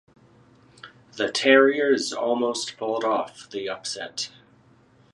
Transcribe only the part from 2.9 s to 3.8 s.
off the